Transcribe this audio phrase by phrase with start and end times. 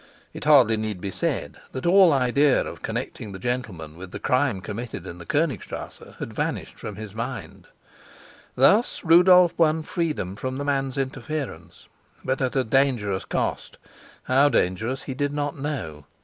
[0.33, 4.59] It hardly need be said that all idea of connecting the gentleman with the crime
[4.59, 7.67] committed in the Konigstrasse had vanished from his mind.
[8.55, 11.87] Thus Rudolf won freedom from the man's interference,
[12.25, 13.77] but at a dangerous cost
[14.23, 16.07] how dangerous he did not know.